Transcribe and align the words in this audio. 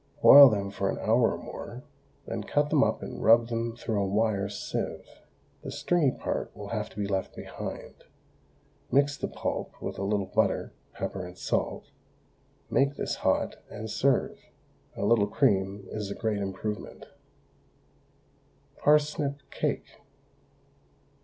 Boil 0.23 0.49
them 0.49 0.71
for 0.71 0.89
an 0.89 0.97
hour 0.97 1.31
or 1.37 1.37
more, 1.37 1.83
then 2.25 2.41
cut 2.41 2.71
them 2.71 2.83
up 2.83 3.03
and 3.03 3.21
rub 3.23 3.49
them 3.49 3.75
through 3.75 4.01
a 4.01 4.07
wire 4.07 4.49
sieve. 4.49 5.05
The 5.61 5.69
stringy 5.69 6.09
part 6.09 6.57
will 6.57 6.69
have 6.69 6.89
to 6.89 6.97
be 6.97 7.05
left 7.05 7.35
behind. 7.35 8.05
Mix 8.91 9.15
the 9.15 9.27
pulp 9.27 9.79
with 9.79 9.99
a 9.99 10.03
little 10.03 10.25
butter, 10.25 10.73
pepper, 10.91 11.23
and 11.23 11.37
salt; 11.37 11.91
make 12.67 12.95
this 12.95 13.17
hot, 13.17 13.57
and 13.69 13.91
serve. 13.91 14.39
A 14.97 15.05
little 15.05 15.27
cream 15.27 15.85
is 15.91 16.09
a 16.09 16.15
great 16.15 16.39
improvement. 16.39 17.05
PARSNIP 18.77 19.51
CAKE. 19.51 19.97